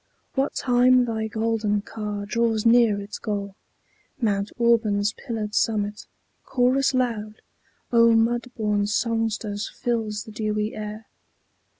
What 0.33 0.55
time 0.55 1.05
thy 1.05 1.27
golden 1.27 1.81
car 1.83 2.25
draws 2.25 2.65
near 2.65 2.99
its 2.99 3.19
goal, 3.19 3.53
Mount 4.19 4.51
Auburn's 4.59 5.13
pillared 5.13 5.53
summit, 5.53 6.07
chorus 6.43 6.95
loud 6.95 7.43
Of 7.91 8.17
mud 8.17 8.47
born 8.57 8.87
songsters 8.87 9.69
fills 9.69 10.23
the 10.23 10.31
dewy 10.31 10.73
air. 10.73 11.05